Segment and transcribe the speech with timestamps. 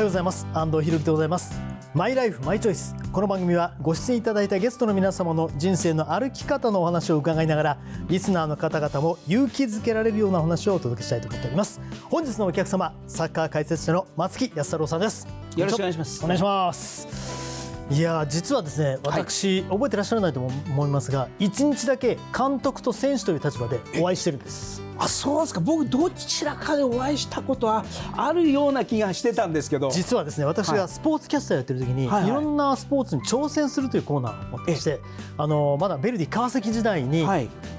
[0.00, 0.46] おはようございます。
[0.54, 1.60] 安藤博樹でございます。
[1.92, 7.78] マイライフマイチョイスこの番組はご出演いただいたゲストの皆様の人生の歩き方のお話を伺いながら
[8.08, 11.82] リスナーの方々も勇気づけられるようなお話をお届けしたいと思っております。
[12.04, 15.28] 本日のお客様サッカー解説者の松木安太郎さんです。
[15.54, 16.24] よろしくお願いします。
[16.24, 17.70] お願いします。
[17.90, 25.60] いや実はですね私、はい、覚えてらっしゃらないと思いますが一日だけ監督と選手という立場でお会いしてるんですあそうですか。
[25.60, 27.84] 僕どちらかでお会いしたことは
[28.16, 29.90] あるような気がしてたんですけど。
[29.90, 35.00] 実はですね私がスポーツキャスターやってる時に、はい、いろんなスポーツに挑戦するというコーナーを持ってして、
[35.38, 37.26] あのまだベルディ川崎時代に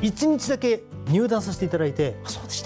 [0.01, 2.15] 一日だけ入団させていただいて、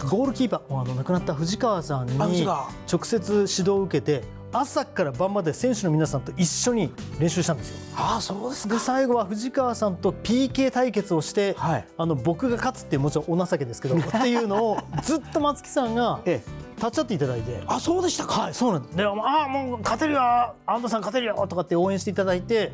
[0.10, 4.24] ゴールキーパーあの亡くなった藤川さんに直接指導を受けて
[4.58, 6.90] 朝から晩まで選手の皆さんと一緒に
[7.20, 7.78] 練習したんですよ。
[7.98, 16.22] あそうですで最後は藤川さんと PK 対決をして、はい、あの僕が勝つっていうもちろんお情けですけどっていうのを ずっと松木さんが。
[16.26, 16.66] ええ。
[16.78, 17.64] 立ち会っていただいて。
[17.68, 18.42] あそうでしたか。
[18.44, 20.22] はいそうなんですでああもう勝てるよ。
[20.66, 21.46] 安藤さん勝てるよ。
[21.50, 22.72] とかって応援していただいて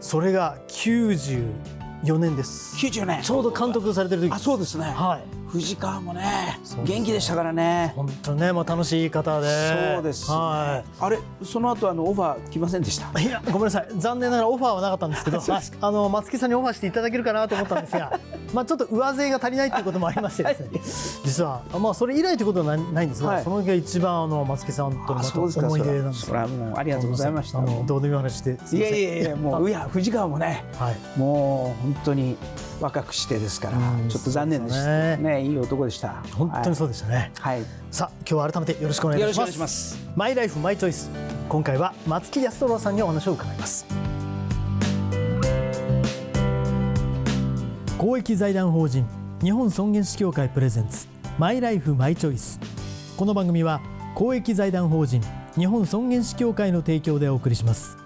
[0.00, 1.44] それが90
[2.06, 2.76] 4年です。
[2.76, 3.22] 90年。
[3.22, 4.32] ちょうど監督されてる時。
[4.32, 4.84] あそうですね。
[4.84, 5.36] はい。
[5.48, 7.92] 藤川もね元気でしたからね。
[7.94, 9.94] 本当ねまあ楽しい方で。
[9.94, 13.20] そうです、ね、はい、あれその後あのオファー来ませんでした？
[13.20, 13.88] いやごめんなさい。
[13.96, 15.40] 残念ながらオファーはなかったんですけど
[15.80, 18.18] あの松木さんにオファーしていただけるかなと思ったんですが
[18.52, 20.80] まあちょっと上背が足りないということもありましてですね、はい、
[21.24, 25.20] 実はまあそれ以来ということはないんですが、はい、その時が一番あの松木さんとの
[25.68, 27.60] 思い出なんですそれはもうありがとうございました。
[27.60, 28.58] どうでもいい話で。
[28.72, 32.36] いやいやいやもういや藤川もね、はい、もう本当に
[32.80, 34.86] 若くしてですから、ちょっと残念でした。
[34.86, 36.22] ね、ね、いい男でした。
[36.32, 39.98] 本当にそうでしたね、はい、さあ今日は改めてよろしくお願いします。
[40.14, 41.10] マイライフマイチョイス
[41.48, 43.86] 今回は松木安太郎さんにお話を伺います。
[47.98, 49.06] 公益財団法人
[49.42, 51.08] 日本尊厳死協会プレゼンツ
[51.38, 52.60] マイライフマイチョイス
[53.16, 53.80] この番組は
[54.14, 55.22] 公益財団法人
[55.56, 58.05] 日本尊厳死協会の提供でお送りします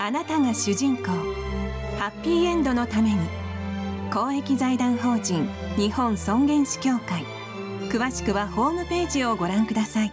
[0.00, 1.06] あなたが主人公
[1.98, 3.18] ハッピーエンドのために
[4.12, 7.24] 公益財団法人日本尊厳死協会。
[7.90, 10.12] 詳しくはホームページをご覧ください。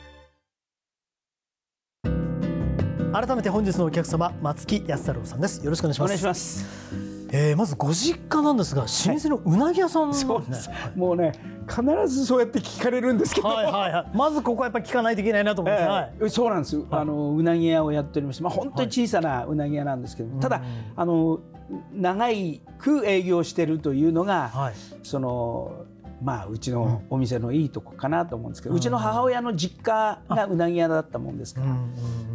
[3.13, 5.63] 改めて本日のお客様松木安太郎さんです。
[5.63, 6.09] よろしくお願いします。
[6.09, 7.05] お願いします。
[7.31, 8.87] えー、まずご実家なんですが老
[9.19, 11.33] 舗のうなぎ屋さん、ね、そうです、もうね
[11.67, 20.61] 必ずそうやって聞かれるんですけど、はいはいはい、まずここはやっぱり聞かないといけないなと思って、えーはい、そうなんです、あのうなぎ屋をやっておりまして、まあ、本当に小さなうなぎ屋なんですけど、はい、ただ
[20.95, 21.39] あの
[21.93, 24.73] 長いく営業してるというのが、はい、
[25.03, 25.85] その
[26.21, 31.75] まあ、うちのお店のいいとこかなと思うんですけど、うん、うちの母親の実家がうなぎ屋だったもんですから、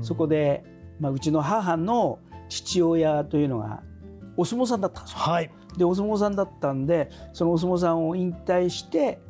[0.03, 0.65] そこで、
[1.01, 2.19] まあ、うちの母の
[2.51, 3.83] 父親というのが
[4.37, 5.19] お相撲さんだったんですよ。
[5.19, 9.21] はい、でお相撲さんだったんでそのお相撲さんを引退して、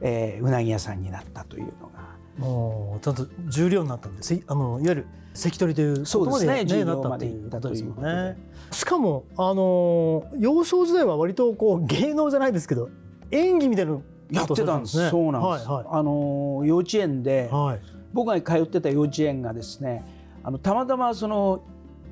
[0.00, 2.08] えー、うなぎ屋さんになったというのが。
[2.38, 4.40] もうちゃんと重量になったんです。
[4.46, 8.36] あのいわゆる関取というそうですねねなったっていうことね。
[8.70, 12.90] しかもあの幼少時代は割とこう芸能じゃないですけど
[13.32, 13.98] 演技みたいな
[14.30, 17.80] やってたんです、ね、そうなんです、はいはい、あの幼稚園で、はい、
[18.12, 20.04] 僕が通ってた幼稚園がですね
[20.44, 21.64] あのたまたまその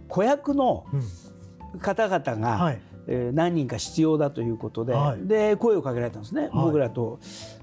[0.09, 1.03] 子役の、うん。
[1.79, 7.19] 方々が、はい、えー、何人か必要だということではい、で声をかけられたんですね、はい、僕らと、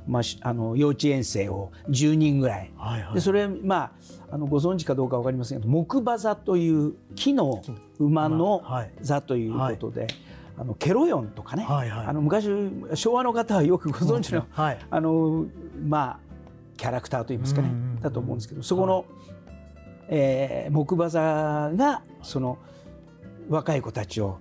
[0.08, 3.92] まあ、あの幼稚園生を10人ぐらい、はいはい、でそれ、まあ、
[4.31, 7.62] あのご存知かどうか分かりませんけど木馬座という木の
[8.00, 8.63] 馬の
[9.01, 10.07] 座ということで。
[10.56, 12.48] あのケロヨンとかね、はいはい、あの昔
[12.94, 15.48] 昭和の方はよくご存知の,、はい、あの
[15.84, 16.19] まあ
[16.78, 19.06] キャラクターといいますかね、だと思うんですけどそこの、はい、
[20.10, 22.60] えー、木馬座がその
[23.50, 24.38] 若い子たちを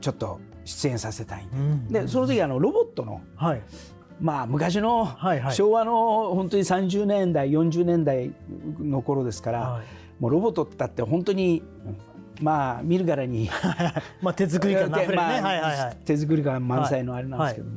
[0.00, 1.48] ちょっと出演させたい、
[1.90, 2.06] で。
[2.08, 3.62] その時あのロボットの、はい、
[4.20, 5.16] まあ昔の
[5.52, 8.32] 昭和の本当に30年代40年代
[8.78, 9.86] の頃ですから、はい、
[10.20, 11.62] もうロボットだって本当に
[12.40, 13.48] まあ見るからに
[14.22, 17.76] まあ手作り感 まあ、手作り感満載のあれなんですけども、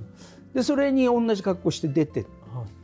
[0.53, 2.25] でそれに同じ格好して出て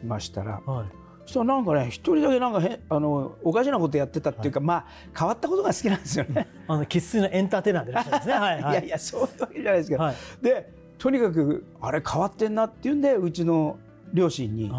[0.04, 0.86] ましたら、はい。
[0.88, 4.85] そしたらなんかね一人だけなんかへあのおかしなことやってたっていうか、はい、まあ
[5.18, 6.47] 変わったことが好きなんですよね。
[6.68, 8.33] あの生粋のエンターテイナーでいらっしゃるんですね。
[8.39, 13.77] はい、はい、いやいやそういうわけじゃないですけど、はい、でとにかくあれ変わってんなっていうんでうちの
[14.13, 14.71] 両親に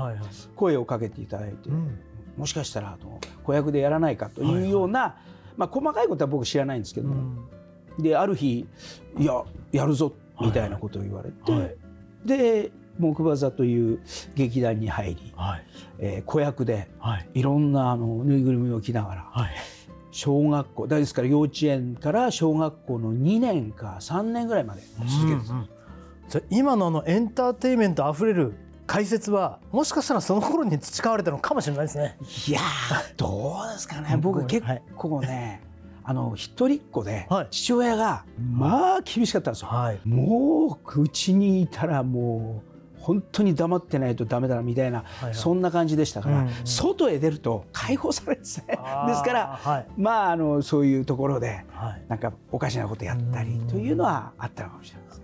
[0.57, 1.89] 声をかけていただいて、はいはい、
[2.37, 2.97] もしかしたら
[3.45, 7.15] 子役でやらないかというような、はいはい、まあ、細かいことは僕知らないんですけども、
[7.99, 8.67] うん、である日
[9.19, 11.61] いややるぞみたいなことを言われて、はい。
[11.61, 11.77] はい、
[12.25, 14.01] で木馬座という
[14.35, 15.65] 劇団に入り、はい。
[15.99, 16.89] えー、子役で
[17.35, 17.43] い。
[17.43, 19.51] ろんなあのぬいぐるみを着ながら、はい、
[20.11, 25.69] 小学校ですから幼稚園から小学校の2年か3年ぐらいまで続けてた、うんうん、
[26.29, 28.55] じゃ今のあのエンターテインメントあふれる
[28.87, 32.17] 解説はもしかしたらその頃に培われたのかもしれないですね。
[32.49, 32.61] いや
[33.17, 34.17] どうですかね。
[34.17, 34.67] 僕結
[34.97, 35.63] 構ね、
[36.03, 39.69] あの一人っ子で父親がまあ厳しかったんですよ。
[39.69, 42.68] はい、もううちにいたらもう
[43.09, 55.19] 本当に黙ってないとダメだみたいな、はいはい、そんな感じでしたから、うんうん、外へ出ると解放されるんですねですから、はい、まああのそういうところで、はい、なんかおかしなことやったりというのはあったのかもしれないです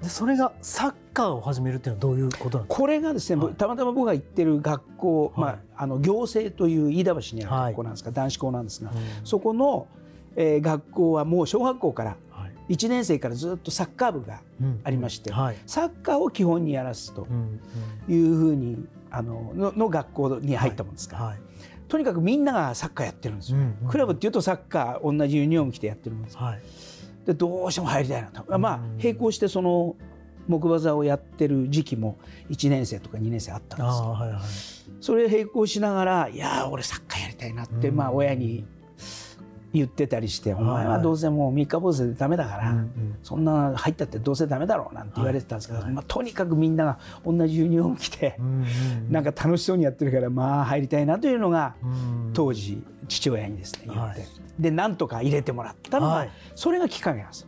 [0.00, 2.80] でそれがサッカーを始めるっていうのはどういうことなんですか？
[2.80, 8.90] これがですね、はい、たまたま僕が行ってる学校、まあ、あの行政という飯田橋にある学校なんですが、男子校なんですが、
[9.24, 9.88] そこの、
[10.36, 12.16] えー、学校はもう小学校から
[12.70, 14.40] 1年生からずっとサッカー部が
[14.84, 15.30] ありまして、
[15.66, 17.26] サッカーを基本にやらすと
[18.08, 21.36] いうふうにあののの学校に入ったもんですから、
[21.88, 23.58] とにかくみんながサッカーやってるんですよ、
[23.88, 26.60] クラブっていうとサッカー同じユニフォーム着てやってるんです、はい、
[27.26, 29.96] でどうしても入りたいなと、まあ並行してその
[30.46, 32.18] 木馬座をやってる時期も
[32.50, 34.40] 1年生とか2年生あったんですけど、はいはい、
[35.00, 38.64] それ並行しながらいや俺サッカーやりたいなって、まあ親に
[39.72, 42.74] 言ってたりして「お前はどうせもう三日坊主でダメだから、
[43.22, 48.36] そんな入ったってどうせダメだろう」なんて言われてたんですけど、まあ、とにかくみんなが同じユニフォーム着て、
[49.08, 51.74] なんか楽しそうにやってるからまあ入りたいなというのが、
[52.32, 54.24] 当時父親にですね言って、
[54.58, 57.46] でなんとか入れてもらったのが、それがきっかけなんです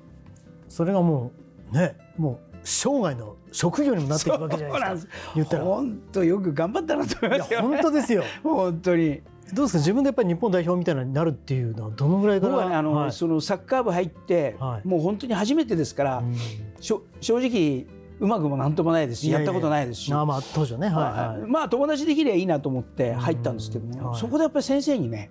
[0.69, 1.33] それがも
[1.73, 5.13] うねもう生涯の職業にもなっていくわけじゃないですか。
[5.35, 5.65] 言ったら。
[5.65, 8.25] 本当よく頑張ったなと思いますよ、ね、本当ですよ。
[8.43, 9.23] 本当に。
[9.53, 9.79] どうですか？
[9.79, 12.53] 自分でやっぱり日本代表みたいになるっていうのはどのぐらいから？
[12.53, 16.37] 僕はねあの、はい、そのサッカー部入って、はい、もう本当に初めてですから、うん、
[16.81, 17.03] 正
[17.39, 17.87] 直
[18.21, 20.13] うまくもなんともないですしやったことないですし。
[20.13, 25.31] あまあ当時はね、はいはい、まあ友達できればいいなと思って入ったんですけども、そこでやっぱり先生にね、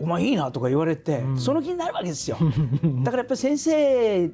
[0.00, 2.38] お前いいなとか言われて、その気になるわけですよ。
[3.04, 4.30] だからやっぱり先生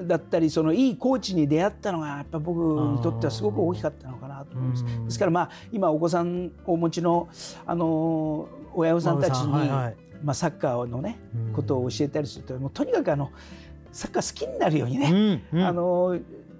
[0.00, 4.84] だったりそのいいコーチに出会ったのがやっぱ僕にとってはすごく大きかったのかなと思います。
[4.84, 7.28] ですからまあ今お子さんをお持ちの
[7.64, 9.92] あの親御さんたちに、ま
[10.28, 11.18] あ、サッカーのね
[11.54, 13.30] ことを教えたりするともうとにかくあの
[13.92, 16.18] サッカー好きになるようにね、あの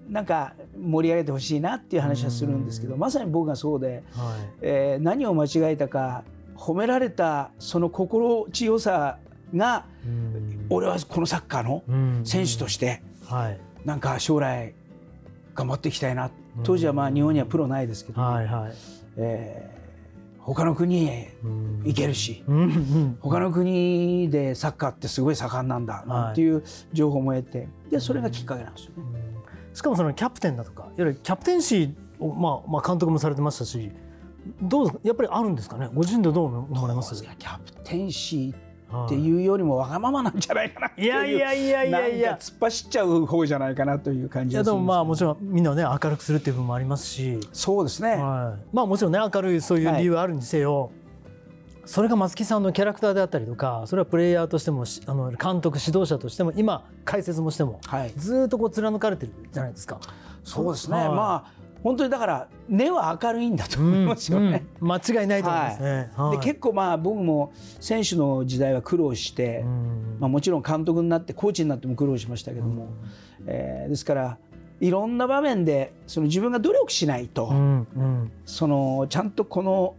[0.08, 6.24] なんか盛り上げてほしいなっていう話はするんですけど、まさに僕がそうで、はえ何を間違えたか
[6.54, 9.18] 褒められたその心地よさ
[9.54, 9.86] が、
[10.72, 11.82] 俺はこのサッカーの
[12.24, 13.02] 選手として、
[13.84, 14.74] なんか将来
[15.54, 16.30] 頑張っていきたいな。
[16.64, 18.72] 当時はまあ日本にはプロないですけど、はいはい。
[19.16, 21.34] えー、他の国へ
[21.84, 22.44] 行けるし、
[23.20, 29.22] 他の国でサッカーってすごい盛んなんだなんていう情報も得てでそれがきっかけなんですよね。
[29.74, 33.90] しかもそのキャプテンだとかいわゆるキャプテンシーを、まあ、まあ監督もされてましたし
[34.60, 35.88] どうやっぱりあるんですかね？
[35.94, 37.14] ご自身でどう思われます？
[37.22, 38.55] キャプテンシー
[39.06, 42.39] っていうよりもわがままなんじゃないかなっていういやいやいやいやいや。
[42.41, 47.41] 突っ走っちゃう方じゃないかなという感じいやでもまあもちろんみんなね明るくするっていう部分もありますし。
[47.53, 50.91] そうですね、はい、まあもちろんね明るいそういう理由あるにせよ、はい、
[51.87, 60.01] それが松木さんのキャラクターであったりとかそれはプレイヤーとしてもあの監督指導者としても今解説もしても、はい、ずっとこう貫かれてるじゃないですか。
[60.44, 64.65] そうですね、はい、まあ本当にだから根は明るいんだと思いますよね。
[64.81, 66.10] うんうん、間違いないと思いますね。
[66.15, 69.65] はい、で結構まあ僕も選手の時代は苦労して、
[70.20, 72.89] まあ、もちろん監督になってコーチになっても苦労しましたけども、
[73.46, 74.39] えー、ですから
[74.81, 79.96] いろんな場面でその自分が努力しないと、うんうん、そのちゃんとこの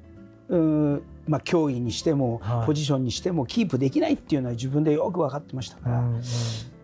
[0.50, 6.24] うまあ、競技にしても、ポジションにしてもキープできないっていうのは自分でよく分かってましたから、うんうん、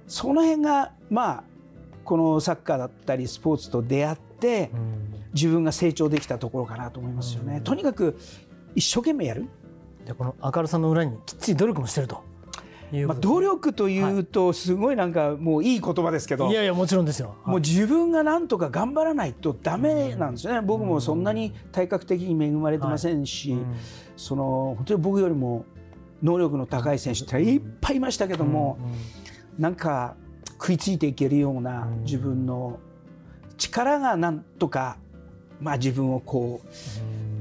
[0.08, 1.44] その辺がまあ
[2.06, 4.29] このサッカーだったりスポーツと出会って、
[5.34, 7.62] 自分が成長できたところかなと思いますよね。
[7.64, 8.18] とにかく
[8.76, 9.48] 一生懸命やる。
[10.06, 12.24] でこの明るさの裏にきっちり努力もしてると。
[13.06, 23.56] まあ、努力というとすごいなんかもういい言葉ですけど、い、やいやもちろんですよ、もう自分がなんとか頑張らないとダメなんですよね、僕もそんなに体格的に恵まれてませんし、
[24.18, 25.66] その本当に僕よりも
[26.24, 28.80] 能力の高い選手っていっぱいいましたけども、
[29.60, 30.16] なんか
[30.54, 32.80] 食いついていけるような自分の
[33.60, 34.98] 力がなんとか、
[35.62, 36.62] まあ、自分をこ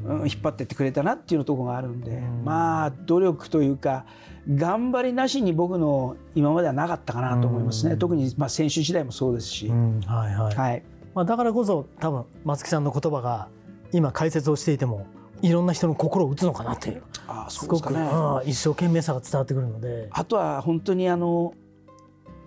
[0.05, 4.05] う、うん、引っ張ってってくれたなっていうところがあるんで、まあ努力というか
[4.53, 9.69] 頑張りなしに僕の今まではなかったかなと思いますね、特にまあ選手時代もそうですし。
[9.69, 10.55] はいはい。
[10.55, 10.83] はい。
[11.15, 13.49] まあ、だからこそ多分松木さんの言葉が
[13.93, 15.07] 今解説をしていても
[15.43, 17.03] いろんな人の心を打つのかなっていう。
[17.27, 18.01] あすごく、ね、
[18.47, 20.09] 一生懸命さが伝わってくるので。
[20.11, 21.53] あとは本当にあの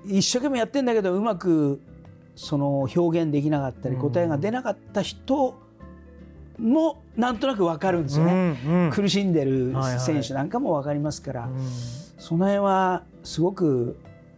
[0.06, 1.80] 一生懸命やってんだけどうまく
[2.42, 5.54] その表現できなかったり答えが出なかった人
[6.58, 11.62] もなんとなく分かるんですよね、うんうん、苦しんでる選手なんかも分かりますから、はいはい、
[12.18, 13.96] その辺はすごく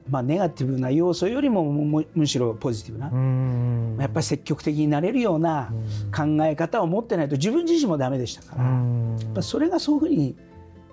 [0.10, 4.04] まあ、ネガティブな要素よりもむしろポジティブな。
[4.04, 5.72] やっぱり積極的になれるような
[6.14, 8.66] 考え方を持ってないと自分自身もダメでしたから。
[8.66, 10.36] やっぱそれがそういうふうに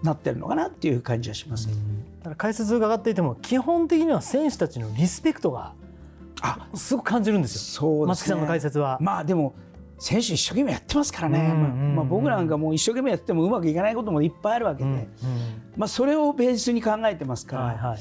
[0.05, 1.75] なってるのかなっていう感じはします、ね、
[2.19, 5.73] だから解説伺っていても基本的には選手たちのリスペクトが
[6.43, 7.61] あすごく感じるんですよ。
[7.61, 8.99] そうです、ね、松木さんの解説は。
[9.01, 9.55] まあでも
[10.01, 11.53] 選手一生懸命やってますからね、
[11.95, 15.09] まあ、僕なんかもう一生懸命やってもうまくいかないこともいっぱいあるわけで、
[15.77, 17.99] まあ、それをベースに考えてますから、はいはい。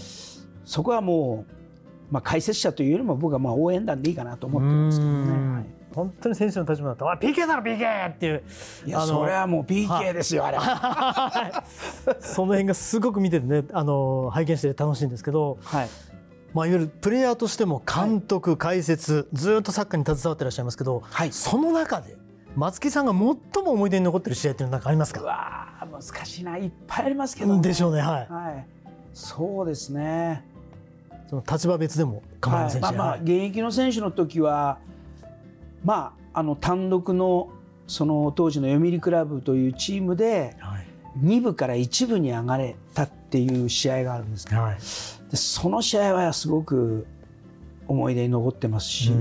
[0.63, 5.53] そこはもう、まあ、解説者というよりも僕はまあ応援団でいいかなと思ってますけどね。
[5.55, 8.43] はい、本当に選手の立場だと「PK だろ PK!」っていう。
[8.85, 10.57] いやそれはもう PK ですよ、あれ
[12.21, 15.89] その辺がすごく見ててねあの拝見して楽しいんですけど、はい
[16.53, 22.17] まあ、いわゆるプレイヤーとしても監督、解説ずっとサッカーに携わってらっしゃいますけど、はい、その中で
[22.55, 23.19] 松木さんが最
[23.63, 25.21] も思い出に残ってる試合っていうのは何かありますか？
[25.21, 28.65] うわ難しいないっぱいありますけど、ね、でしょうねはい、はい、
[29.13, 30.43] そうですね。
[31.29, 34.79] その立場別でも構いませんし、はい、まあ、まあ現役の選手の時は
[35.83, 37.49] まああの単独の
[37.85, 40.55] その当時の読売クラブというチームで
[41.17, 47.05] 2部から1部に上がれたっていう試合があるんですけど、はい、でその試合はすごく
[47.87, 49.11] 思い出に残ってますし、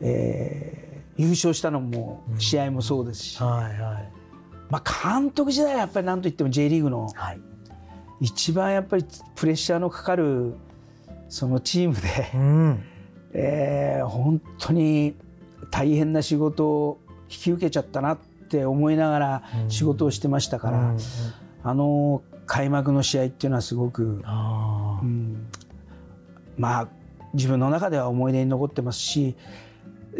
[0.00, 4.12] えー、優勝したのも試合もそうですし、はいはい、
[4.70, 7.08] まあ、監督時代はやっぱり何といっても J リーグの
[8.20, 10.54] 一番やっぱりプレッシャーのかかる
[11.28, 12.84] そのチームで、うん、
[13.32, 15.14] えー、本当に
[15.70, 18.35] 大変な仕事を引き受けちゃったなって
[18.66, 20.94] 思いながら仕事をしてましたから、
[21.62, 25.48] あの開幕の試合っていうのはすごく、うん、
[26.56, 26.88] まあ
[27.34, 29.36] 自分の中では思い出に残ってますし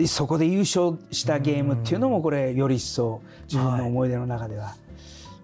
[0.07, 4.75] そこで優勝したゲームっていうのもこれより一層自分の思い出の中では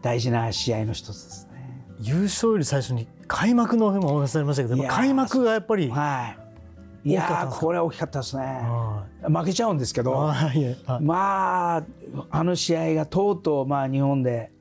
[0.03, 1.87] 大事な試合の一つですね。
[2.01, 6.42] 優勝より最初に開幕のもお話されましたけど開幕がやっぱり、はい、
[7.05, 8.63] いやこれは大きかったですね、
[9.23, 10.33] 負けちゃうんですけど、
[11.01, 11.85] まあ
[12.31, 14.53] あの試合がとうとうまあ日本で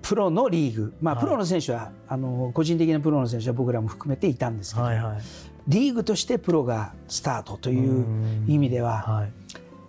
[0.00, 5.20] プロのリーグ、まあ、プロの選手は、あの個人的なプロの選手は僕らも含めていたんですけど、はいはい、
[5.66, 8.04] リーグとしてプロがスタートという
[8.46, 9.32] 意味では、はい、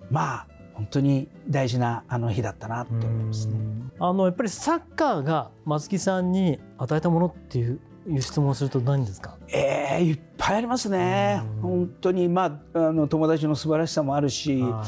[0.09, 3.55] まあ本当に大事なあの日だったなって思いますね。
[3.99, 9.37] あのやっぱりサッカーが松木さんに与えたものっていういう質問をすると何ですか？
[9.47, 11.41] ええー、いっぱいありますね。
[11.61, 14.83] 本当にまああの友達の素晴らしさもあるし、ま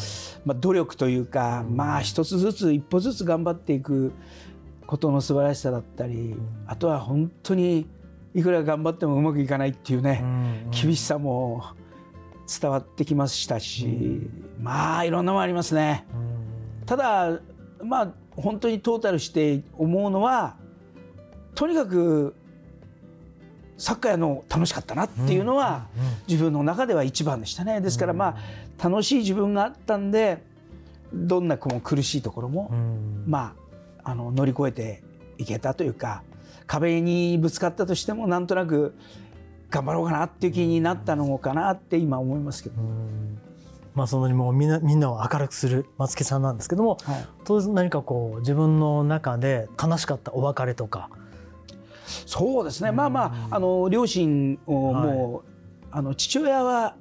[0.50, 4.14] あ努力というか、まあ一つずつ一歩ずつ頑張っていく
[4.86, 6.36] ことの素晴らしさだったり、
[6.68, 7.88] あとは本当に
[8.34, 10.24] いくら頑張ってもうまくいかないっていうね、
[10.72, 11.64] 厳しさも。
[12.50, 14.22] 伝わってきましたし、
[14.62, 16.06] まあいろんなもありますね。
[16.86, 17.42] ただ
[17.84, 20.56] まあ本当にトータルして思うのは
[21.56, 22.34] とにかく
[23.78, 25.88] サッカーやの楽しかったなっていうのは
[26.28, 27.82] 自分の中では一番でしたね。
[27.82, 28.38] ですからま
[28.80, 30.44] あ楽しい自分があったんで
[31.14, 32.72] どんな苦しいところも
[33.26, 33.54] ま
[34.04, 35.04] ああの乗り越えて
[35.38, 36.24] いけたというか
[36.66, 38.96] 壁にぶつかったとしてもなんとなく
[39.70, 42.76] 頑張ろうかなっていう気になったのかなって今思いますけど。
[43.94, 51.10] まあ、そのもうみんなみんなを明るくする松木さんなんですけども、はい、当然何かこう自分の中で悲しかったお別れとか
[52.26, 52.92] そうですね。
[52.92, 55.44] まあまああの両親をもう、はい、
[55.92, 56.96] あの父親は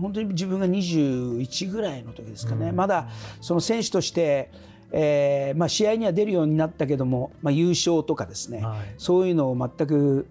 [0.00, 3.08] 本当に自分が21ぐらいの時ですかね、まだ
[3.40, 4.50] その選手として、
[4.92, 10.28] えーまあ、試合には出るようになったけども、まあ、優勝とかですね、はい、そういうのを全く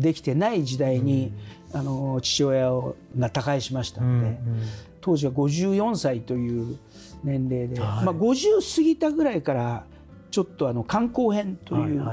[0.00, 1.32] できてない時代に、
[1.72, 4.62] うん、あの父親をが他界しましたので、うんうん、
[5.00, 6.78] 当時は54歳という
[7.24, 9.84] 年齢で、はい、まあ、50過ぎたぐらいから
[10.30, 12.04] ちょっとあの肝硬変という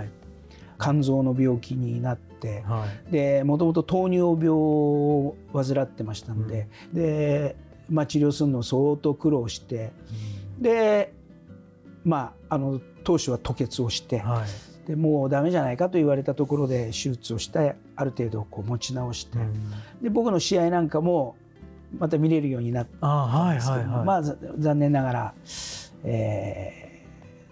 [0.80, 7.56] 肝臓の病気になって、はい、でもともと糖尿病を患ってましたのでうん、で
[7.90, 9.94] まあ、治療するのを相当苦労して、
[10.60, 11.14] で
[12.04, 14.20] まああの当初は吐血をして。
[14.20, 14.68] はい。
[14.88, 21.36] でもうダメじゃないかと言われたところで手術をしてある程度こう持ち直して、うん、で僕の試合なんかも
[22.00, 25.34] また見れるようになったんですけど、まあ残念ながら、
[26.06, 27.04] え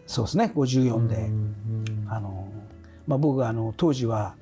[0.07, 2.47] ー、そうですね54で、うん、あの
[3.07, 4.35] まあ、僕はあの当時は、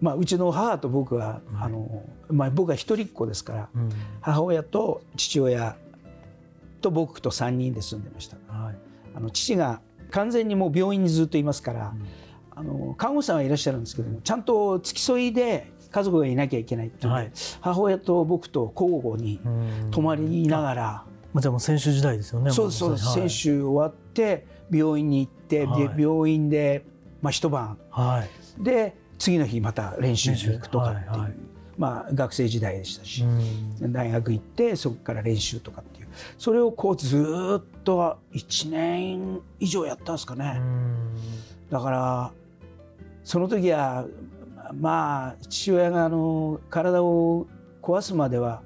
[0.00, 5.76] まあ、うちの母と僕は、あのまあ、僕は一人っ子ですから、うん、母親と父親
[6.80, 8.36] と僕と3人で住んでました。
[8.52, 8.74] はい。
[9.14, 11.94] あの父が完全にもう病院にずっといますから、
[12.54, 19.40] あの看護師さんはいらっしゃるんですけどもちゃんと付き添いで家族がいなきゃいけないっていう、はい、母親と僕と交互に
[19.90, 21.04] 泊まりながら。
[21.36, 22.50] じゃあもう選手時代ですよね。
[22.50, 26.84] そうですそうです、はい、選手終わって病院に行って、はい、病院で
[27.22, 28.24] まあ一晩、は
[28.60, 31.32] い、で次の日また練習に行くとかっていう、はいはい、
[31.76, 33.24] まあ学生時代でしたし、
[33.80, 36.08] 大学行ってそこから練習とかっていう。
[36.36, 40.60] それをこうずっと1年以上やったんですかね。
[41.70, 42.32] だから
[43.24, 44.06] その時は
[44.74, 47.46] まあ父親があの体を
[47.82, 48.62] 壊すまでは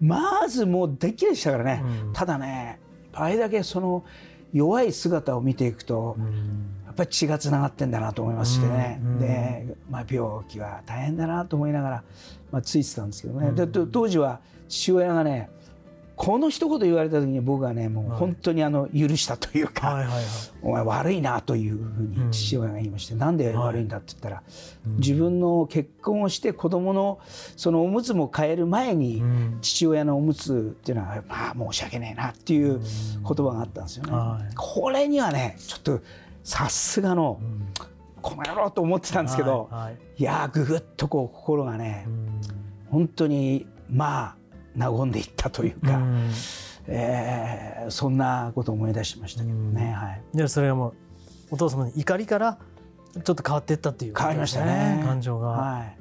[0.00, 2.80] まずもうでっきりでしたからね、うん、ただね
[3.12, 4.04] あれだけその
[4.52, 12.04] 弱い姿を見ていくと、うん、やっぱり血がつながってんだなと思いましてね、うん、で、まあ、病気は大変だなと思いながら、
[12.50, 15.50] まあ、ついてたんですけどね、で当時は父親がね
[16.14, 20.24] この一言言われた時に僕はねもう本当にあの許したというか、はいはいはい、
[20.62, 27.18] お前悪いなというふうに父親が言いまして、うん、なんで悪いんだって言ったら、はい、自分の結婚をして子供の
[27.56, 29.22] そのおむつも変える前に、
[29.62, 34.12] 父親のおむつっていうのはまあ申し訳ないなっていう言葉があったんですよね。
[34.12, 36.00] はい、これにはねちょっと
[36.44, 37.40] さすがの、
[38.20, 42.06] この野郎と思ってたんですけど、はいはい、いやぐぐっとこう心がね、
[42.90, 44.36] 本当にま
[44.78, 46.30] あ和んでいったというか、うん、
[46.86, 49.92] えー、そんなことを思い出しましたけどね。
[49.92, 50.94] はい、でそれはもう
[51.52, 52.58] お父様の怒りから
[53.12, 55.02] ちょっと変わっていったっていう、ね、変わりましたね。
[55.04, 55.48] 感情が。
[55.48, 55.98] はい。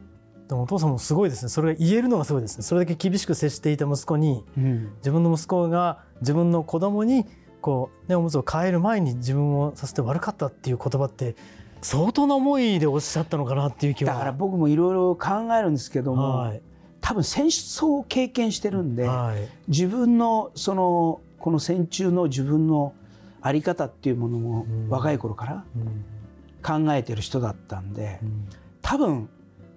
[0.48, 1.50] でもお父さんもすごいですね。
[1.50, 2.64] それが言えるのがすごいですね。
[2.64, 7.26] それだけ厳しく接していた息子に、うん、自分の息子が自分の子供に
[7.62, 11.36] こうねおむつを変える前に自分をさせて悪かったっていう言葉って
[11.82, 14.14] 相当な思いでおっしゃったのかなっていう気は。
[14.14, 16.62] だから僕もいろいろ考えるんですけども、はい、
[17.00, 22.94] 多分戦争を経験してるんで、はい、自分のそのこの戦中の自分の
[23.44, 25.66] 在り方っていうものも若い頃から
[26.64, 28.20] 考えてる人だったんで、
[28.84, 29.30] 多分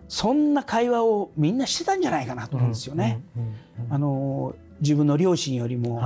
[0.09, 3.22] そんな会話をみんなしてたんじゃないかなと思うんですよね。
[3.88, 6.02] あの自分の両親よりも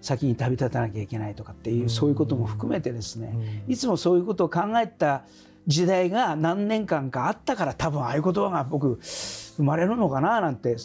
[0.00, 5.24] 先に旅立たなきゃいけないとかっていう、そういうことも含めてですね、いつもそういうことを考えた
[5.66, 10.76] 時代が何年間かあったから多分ああいう言葉が僕生まれるのかななんて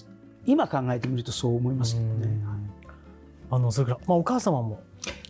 [0.46, 2.40] 今考えてみるとそう思いますけどね。
[3.50, 4.82] あのそれから、まあ、お母様も。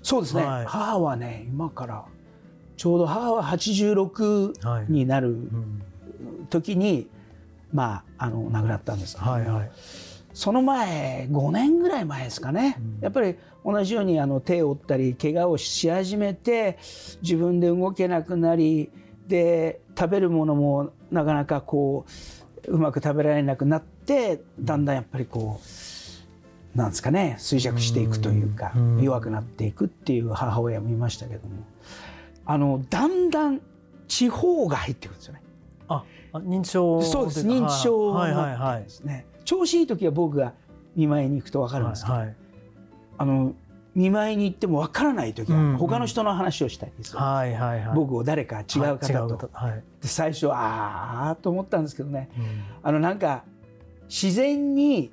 [0.01, 2.05] そうですね、はい、母はね今から
[2.77, 5.35] ちょうど母は86になる
[6.49, 7.07] 時に、はいうん、
[7.73, 9.15] まああの亡くなったんです。
[9.15, 9.71] けど、はいはい、
[10.33, 13.35] その前5年ぐらい前ですかね、うん、やっぱり
[13.65, 16.78] 同じようにあの手を折ったり怪我をし始めて
[17.21, 18.91] 自分で動けなくなり
[19.28, 22.06] で食べるものもなかなかこ
[22.67, 25.60] ううまく食べられなくなってだんだんやっぱりこ
[26.75, 31.63] うなんですかね衰弱していくというか弱くなっていくっていう母親もいましたけども。
[32.45, 33.62] あのだんだん
[34.08, 35.41] 地方が入ってくるんですよね。
[35.88, 37.47] あ認知症そうです。
[37.47, 38.84] 認知症はいはいはい。
[38.84, 39.25] ですね。
[39.45, 40.54] 調子いい時は僕が
[40.95, 42.36] 見舞いに行くと分かるんですけど、はいはい、
[43.17, 43.56] あの
[43.95, 53.45] 見舞いに行っても分からない時は他の人の話をしたいですよ、はいはいはい、僕を誰か違う方と、はい、で最初ああと思ったんですけどね、うん、あのなんか
[54.10, 55.12] 自然に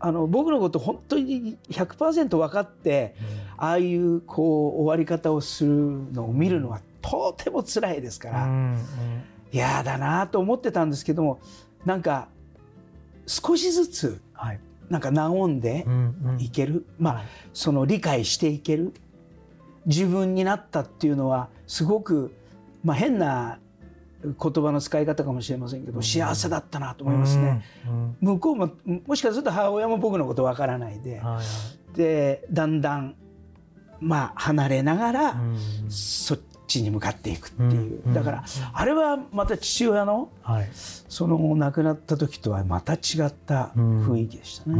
[0.00, 8.48] あの僕のこと本当に100%分かって、うん、ああいうこう終わり方をするのを見るのはとても辛いですから、
[9.52, 11.40] 嫌、うん、だなと思ってたんですけども
[11.84, 12.28] なんか
[13.26, 15.86] 少しずつ、はいなんか和んで
[16.38, 16.78] いける、うん。
[16.78, 17.24] うん、まあ
[17.54, 18.92] その理解していける。
[19.86, 22.36] 自分になったっていうのはすごく、
[22.84, 23.58] まあ、変な
[24.22, 28.70] 言葉の使い方かもしれませんけど、幸せだったなと思いますね、うんうん、向こうも
[29.06, 31.40] もしかすると母親も僕のことわからないで、はいは
[31.94, 33.14] い、でだんだん
[34.00, 35.40] まあ離れながら、
[35.88, 36.38] そっ
[36.70, 44.76] ちに向かっていくっていう、だからあれはまた父親の、はい、その亡くなった時とはまた違った雰囲気でしたね。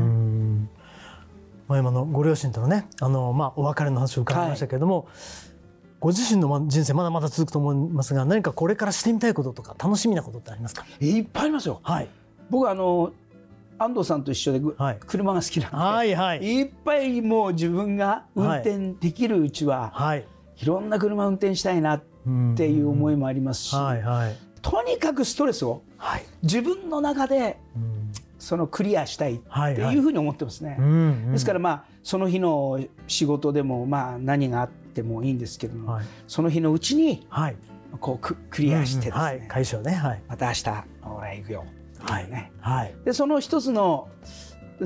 [1.69, 5.07] まあ、今のご両親とのねあの、まあ、お別れの話を伺いましたけれども、はい、
[6.01, 10.85] ご自身の人生まだまだ続くと思いますが何かこれからしてみたいこととか楽しみなことってありますか？
[11.01, 11.81] いっぱいありますよ。
[11.83, 12.09] はい、
[12.51, 13.13] 僕あの
[13.79, 20.25] 安藤さんと一緒で、はい、車が好きなんで、はいはい、いっぱいもう自分が運転できるうちは、はい、い
[20.67, 22.03] ろんな車運転したいなっ
[22.57, 25.83] ていう思いもありますし、はいはい、とにかくストレスを
[26.43, 27.59] 自分の中で
[28.39, 30.79] そのクリアしたいっていうふうに思ってますね。
[31.33, 37.27] ですからまあその日の仕事でもまあ何があってもいいんですけども、はい、その日のうちに
[38.01, 41.65] こうククリアしてですね、はい、解消ね、はい、また明日俺行くよ
[42.03, 42.51] はいね。
[42.61, 44.09] はい、でその一つの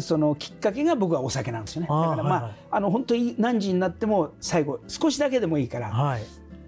[0.00, 1.88] そのきっかけが僕はお酒なんですよね。
[1.88, 6.18] だからまあはいはい、あの本当に何時になっても最後少しだけでもいいから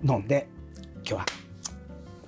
[0.04, 0.48] 飲んで、
[0.96, 1.26] 今日は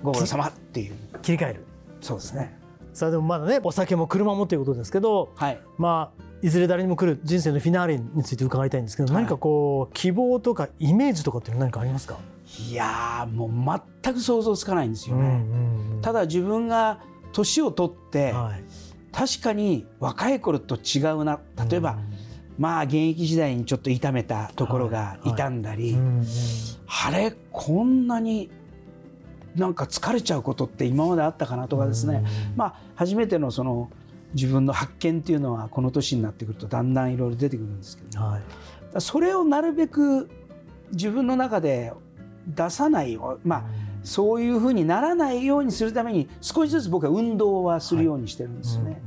[0.01, 0.93] ご苦労様っていう。
[1.21, 1.65] 切り替える。
[2.01, 2.57] そうですね。
[2.93, 12.17] さあでもまだねお酒も車もということですけど、はい、まあいずれ誰にも来る人生のフィナーレについて伺いたいんですけど、はい、何かこう希望とかイメージとかって何かありますか？
[12.67, 15.21] いやもう全く想像つかないんですよね。
[15.21, 16.99] うんうんうん、ただ自分が
[17.31, 18.63] 年を取って、はい、
[19.11, 21.39] 確かに若い頃と違うな。
[21.69, 21.99] 例えば、うん、
[22.57, 25.97] まあ現役時代にちょっと痛めたところが痛んだり、
[27.05, 28.49] あれこんなに
[29.55, 33.89] なんか疲れちゃうことって今まであったかなとかですね、うん、まあ初めてのその
[34.33, 40.29] 自分の発見っていうのはこの年になってくるとだんだんいろいろ出てくるんですけど、はい、それをなるべく
[40.91, 41.93] 自分の中で
[42.47, 43.63] 出さないよまあ、
[44.03, 49.01] そういうふうにならないようにするために少しずつ僕は運動はするようにしてるんですね。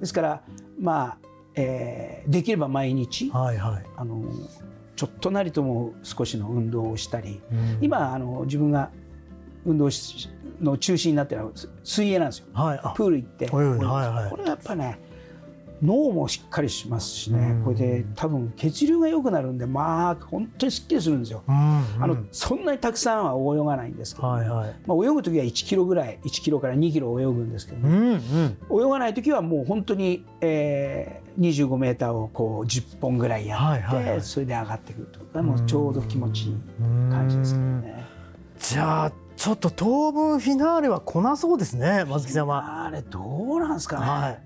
[0.00, 0.42] ですから
[0.80, 4.24] まあ、えー、できれば毎日、はいはい、あの
[4.96, 7.40] ちょっとなりとも少しの運動をしたり、
[7.80, 8.90] 今あの自分が
[9.64, 9.88] 運動
[10.60, 11.52] の中心になってるのは
[11.84, 14.98] 水泳なんですよ、はい、プール行って、はいはい、これはやっぱね
[15.82, 27.94] 脳もしっかりしますしね、これで多分血流が良くなるんでまあ本当にすっきりするんですよ、うんうん、あのそんなにたくさんは泳がないんですけど、はいはい、まあ、泳ぐ時は1キロぐらい1キロから2キロ泳ぐんですけど、うん
[28.70, 36.56] うん、泳がない時はもう本当に、えー、25メーターをこう10本ぐらいやって、はいはいはい、それで上がってくるとかもうちょうど気持ちいい
[37.10, 38.06] 感じですけどね。
[38.58, 42.84] じゃあちょっと当分フィナーレは来なそうですね松木さんは。
[42.84, 44.06] あれどうなんですかね。
[44.06, 44.42] はい、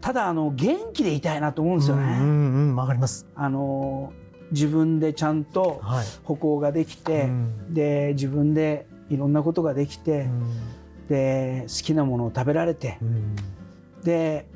[0.00, 2.18] ただあの元気でいたいなと思うんですよね。
[2.20, 3.26] うんうんわ、かります。
[3.34, 4.12] あの
[4.50, 5.80] 自分でちゃんと
[6.24, 7.26] 歩行ができて、は
[7.70, 13.36] い、で自分でいろんなことができて、うん、で好きなものを食べられて、うん、
[14.02, 14.46] で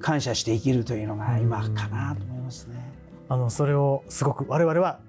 [0.00, 2.76] 感謝して生きるというのが今かなと思いますね。
[3.28, 5.00] あのそれをすごく我々は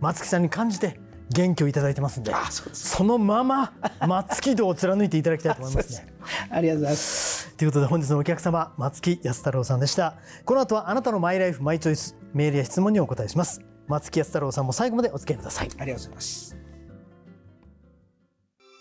[0.00, 0.98] 松木さんに感じて
[1.32, 2.32] 元気をいただいてますんで
[2.72, 3.72] そのまま
[4.06, 6.06] 松木道を貫いていただきたいと思いますね。
[6.50, 7.54] ありがとうございます。
[7.56, 10.16] ということで本日のお客様松木安太郎さんでした。
[10.44, 13.60] この後はあなたのマイライフマイチョイスメールや質問にお答えします。
[13.86, 15.70] 松木安太郎さんも最後までお付き合いください。
[15.78, 16.56] ありがとうございます。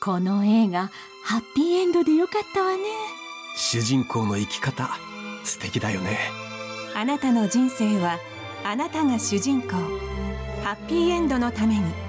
[0.02, 0.90] この映画
[1.26, 2.84] ハッピーエンドでよかったわね。
[3.56, 4.90] 主人公の生き方
[5.44, 6.18] 素敵だよね。
[6.96, 8.18] あなたの人生は
[8.64, 9.70] あなたが主人公。
[10.64, 12.09] ハッピーエンドのために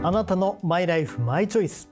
[0.00, 1.90] あなたのマイライフマイチョイス。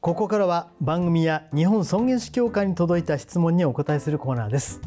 [0.00, 4.80] ここからは番組や日本尊厳死協会に届いた質問にお答えするコーナーです。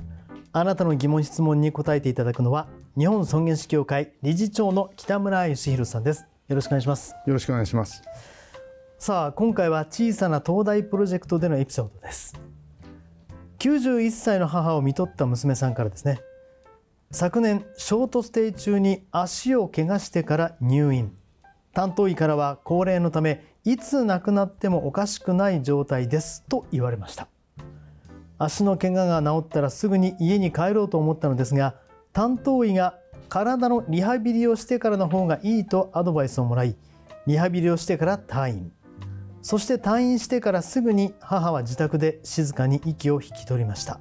[0.51, 6.25] あなたの疑問質問に答えていただくのは日本尊厳死協会理事長の北村義弘さんです。
[6.49, 7.15] よろしくお願いします。
[7.25, 8.03] よろしくお願いします。
[8.97, 12.37] さあ今回は小さな東大プロジェクトでのエピソードです。
[13.59, 16.19] 91歳の母を看取った娘さんからですね。
[17.11, 21.15] 昨年ショートステイ中に足を怪我してから入院
[21.73, 27.27] 担当医からは高齢のためいつ亡くなってもおかしくない状態ですと言われました。
[28.37, 31.75] 足の怪我が治ったらすぐに家に帰ろうと思ったのですが
[32.13, 36.75] 担当医が体のリハビリをしてからの方がいいとアドバイスをもらい
[37.27, 38.71] リハビリをしてから退院。
[39.41, 43.99] そして退院してからすぐに母は自宅で静かに息を引き取りました。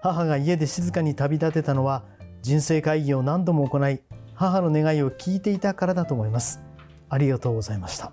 [0.00, 2.04] 母が家で静かに旅立てたのは
[2.42, 4.00] 人生会議を何度も行い
[4.34, 6.69] 母の願いを聞いていたからだと思います。
[7.10, 8.12] ありがとうございました。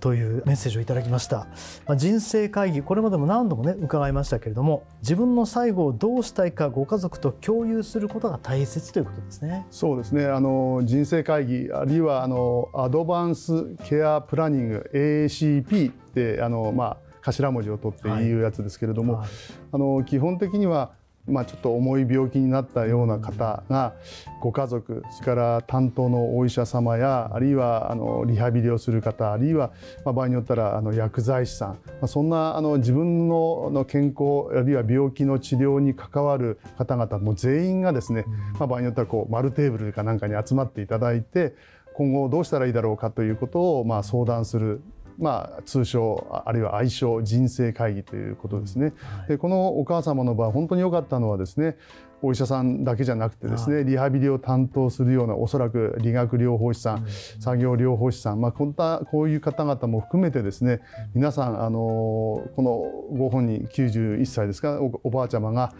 [0.00, 1.46] というメッセージをいただきました、
[1.86, 9.66] まあ、人生会議これまでも何度もね伺いましたけれども自分の最後をどうしたいかご家族と共有することが大切ということですね。
[9.70, 10.26] そうですね。
[10.26, 19.22] あの人生会議あるいはあのアドバンスケアプランニング ACP ってあのまあ頭文字を取っていうやつですけれども、はい。
[19.22, 19.30] はい、
[19.72, 20.92] あの基本的には
[21.30, 23.94] まあ、ちょっと重い病気になったような方が
[24.40, 29.72] ご家族それから担当のお医者様やあるいはあのリハビリをする方あるいは、
[30.04, 38.24] ま、場合によったらあの薬剤師さん、まあ、そんなあの自分のの健康あるいは病気の治療に関わる方々も全員がですね、
[38.58, 41.54] まあ、場合によったらこう丸テーブルかなんかに集まっていただいて
[41.94, 44.80] 今後どうしたらいいだろうかということをまあ相談する
[45.20, 48.94] まあ、通称あるいは愛称人生会議ということですね。
[49.28, 51.76] でこのお母様の場合本当に良かったのはですね
[52.22, 57.06] お医者さんだけじゃなくてですねリハビリを担当するようなおそらく理学療法士さん、
[57.40, 60.80] 作業療法士さん、まあ、こんなこういう方々も含めてですね
[61.14, 65.72] 皆さんあのこのご本人91歳ですかおばあちゃまが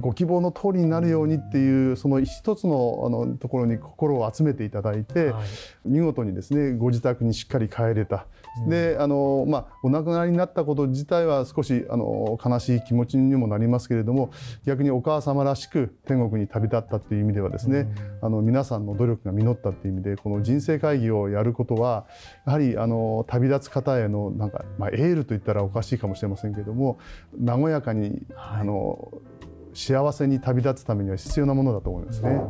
[0.00, 5.32] ご希望の通りになるようにっていうその一つのあのところに心を集めていただいて、
[5.84, 8.26] 見事にですねご自宅にしっかり帰れた。
[8.68, 14.30] であの、まあ、お亡くなりになったこと自体は少しあの悲しい気持ちにもなりますけれども
[14.66, 17.88] 逆にお母様らしく天国に旅立ったという意味ではですね、
[18.22, 22.06] あの皆さんの努力が実ったという意味でこの人生会議をやることは
[22.46, 26.98] やはりあの旅立つ方へのなんか、まあ、エールといったらおかしいかもしれませんけれども
[27.44, 29.12] 和やかに、はい、あの
[29.74, 32.40] 幸せに旅立つためには必要なものだと思いますね。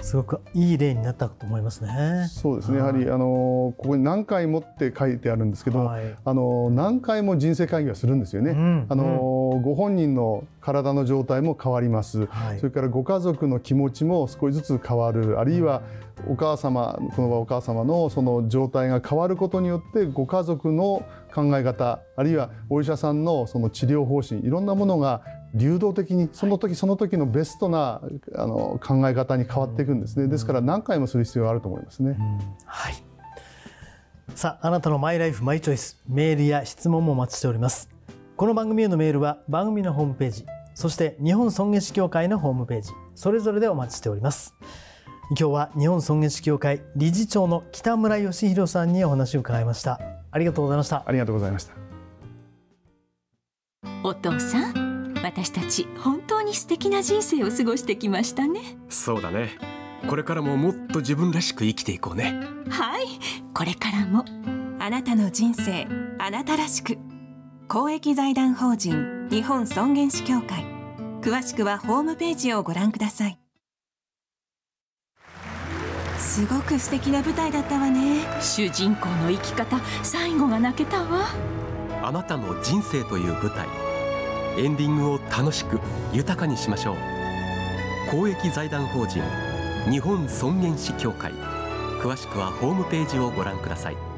[0.00, 2.26] すごくいい例になったと思いますね。
[2.28, 2.78] そうですね。
[2.78, 8.52] やはりあのここに何回もって書いてあるんですけど、はい、あの何回も人生会議はするんですよね。
[8.52, 15.38] うん、あの、うん、ご本人の体の状態も変わります、はい、それからご家族の気持ちも少しずつ変わる。
[15.38, 15.82] あるいは
[16.28, 25.22] お母様この場お母様のその状態が変わることによってご家族の考え方あるいはお医者さんのその治療方針いろんなものが
[25.54, 28.00] 流動的にその時その時のベストな
[28.34, 30.28] あの考え方に変わっていくんですね。
[30.28, 32.16] ですから何回もする必要があると思いますね。
[32.64, 32.94] はい。
[34.34, 37.90] さああなたのマイライフマイチョイスメールや質問もお待ちしております。
[38.36, 44.54] この番組へのメールは番組のホームページそして日本尊厳死協会のホームページそれぞれでお待ちしております。
[45.30, 50.00] 今日は日本尊厳死協会理事長の北村義弘さんにお話を伺いました
[50.32, 51.04] ありがとうございました。
[51.06, 51.74] ありがとうございました。
[54.02, 54.79] お父さん
[55.22, 58.60] 私たち本当に素敵な人生を過ごしてきましたね。
[58.88, 59.50] そうだね。
[60.08, 62.40] これからももっと自分らしく生きていこうね。
[62.70, 63.04] はい。
[63.52, 64.24] これからも
[64.78, 65.86] あなたの人生
[66.18, 66.98] あなたらしく。
[67.68, 70.64] 公益財団法人日本尊厳死協会。
[71.20, 73.38] 詳しくはホームページをご覧ください。
[76.16, 78.22] すごく素敵な舞台だったわね。
[78.40, 81.26] 主人公の生き方最後が泣けたわ。
[82.02, 83.89] あなたの人生という舞台
[84.58, 85.80] エンディングを楽しく
[86.12, 86.96] 豊かにしましょう。
[88.10, 89.22] 公益財団法人
[89.90, 91.32] 日本尊厳死協会。
[92.02, 94.09] 詳しくはホームページをご覧ください。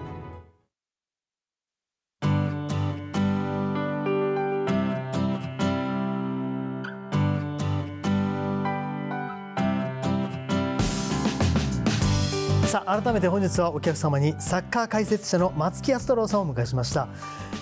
[12.73, 17.07] さあ改めて本日はお客様にサッカー解説者の松木安太郎さんをお迎えしました。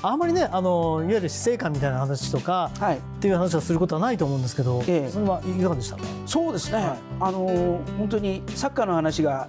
[0.02, 6.04] あんまりねあのいわゆる死生観みたいな話とか、はい、っていう話をすることはないと思うんですけど、ええ、それはいかがでしたか？
[6.26, 9.48] そうですね、はい、あの本当にサッカーの話が、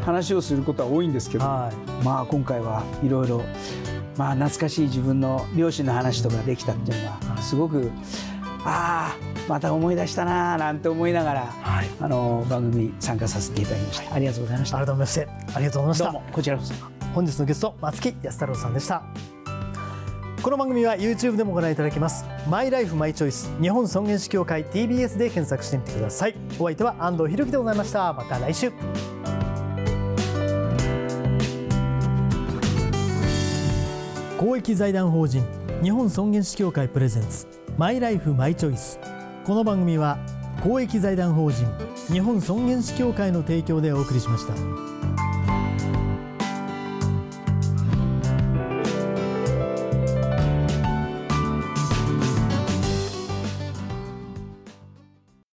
[0.00, 3.42] 話をすることは多いんですけど、はい、まあ今回はいろいろ
[4.16, 7.90] まあ懐かしい自分の両親の話とかできたっていうのはすごく
[8.64, 14.78] ああまた思い出したななんて思いながら、はい、あの番組参加させていただきました、ありがとうございました。
[14.78, 16.32] 改めましてありがとうございました。
[16.32, 16.74] こちらこそ。
[17.14, 19.02] 本日のゲスト松木安太郎さんでした。
[20.42, 22.24] この番組は YouTube でもご覧いただけます。
[22.48, 26.34] マイライフマイチョイス日本尊厳死協会 TBS で検索してみてください。
[26.58, 28.12] お相手は安藤博樹でございました。
[28.12, 28.72] また来週。
[34.38, 35.44] 公益財団法人
[35.82, 39.00] 日本尊厳死協会プレゼンツマイライフマイチョイス
[39.46, 40.18] この番組は
[40.60, 41.66] 公益財団法人
[42.12, 44.95] 日本尊厳死協会の提供でお送りしました。